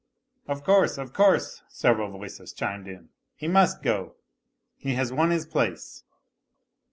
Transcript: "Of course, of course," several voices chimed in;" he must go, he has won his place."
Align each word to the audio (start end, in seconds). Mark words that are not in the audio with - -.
"Of 0.51 0.63
course, 0.63 0.97
of 0.97 1.13
course," 1.13 1.61
several 1.69 2.09
voices 2.09 2.53
chimed 2.53 2.87
in;" 2.87 3.09
he 3.37 3.47
must 3.47 3.83
go, 3.83 4.15
he 4.75 4.95
has 4.95 5.13
won 5.13 5.29
his 5.29 5.45
place." 5.45 6.03